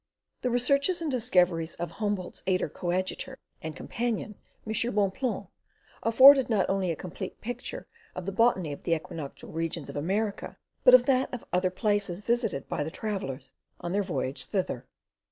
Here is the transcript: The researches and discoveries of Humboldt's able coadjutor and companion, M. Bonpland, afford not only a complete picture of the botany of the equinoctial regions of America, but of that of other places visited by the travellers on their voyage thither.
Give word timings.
The 0.41 0.49
researches 0.49 0.99
and 0.99 1.11
discoveries 1.11 1.75
of 1.75 1.91
Humboldt's 1.91 2.41
able 2.47 2.69
coadjutor 2.69 3.37
and 3.61 3.75
companion, 3.75 4.33
M. 4.65 4.73
Bonpland, 4.95 5.45
afford 6.01 6.49
not 6.49 6.67
only 6.67 6.89
a 6.89 6.95
complete 6.95 7.39
picture 7.39 7.85
of 8.15 8.25
the 8.25 8.31
botany 8.31 8.71
of 8.71 8.81
the 8.81 8.95
equinoctial 8.95 9.51
regions 9.51 9.89
of 9.89 9.95
America, 9.95 10.57
but 10.83 10.95
of 10.95 11.05
that 11.05 11.31
of 11.31 11.45
other 11.53 11.69
places 11.69 12.21
visited 12.21 12.67
by 12.67 12.83
the 12.83 12.89
travellers 12.89 13.53
on 13.79 13.91
their 13.91 14.01
voyage 14.01 14.45
thither. 14.45 14.87